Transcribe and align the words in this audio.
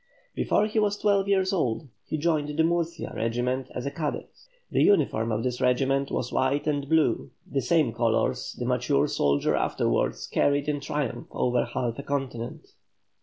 Before 0.33 0.65
he 0.65 0.79
was 0.79 0.97
twelve 0.97 1.27
years 1.27 1.53
old, 1.53 1.87
he 2.07 2.17
joined 2.17 2.57
the 2.57 2.63
"Murcia" 2.63 3.13
regiment 3.15 3.67
as 3.75 3.85
a 3.85 3.91
cadet. 3.91 4.31
The 4.71 4.81
uniform 4.81 5.31
of 5.31 5.43
this 5.43 5.61
regiment 5.61 6.09
was 6.09 6.33
white 6.33 6.65
and 6.65 6.89
blue, 6.89 7.29
the 7.45 7.61
same 7.61 7.93
colours 7.93 8.55
the 8.57 8.65
mature 8.65 9.07
soldier 9.07 9.55
afterwards 9.55 10.25
carried 10.25 10.67
in 10.67 10.79
triumph 10.79 11.27
over 11.29 11.65
half 11.65 11.99
a 11.99 12.03
continent. 12.03 12.69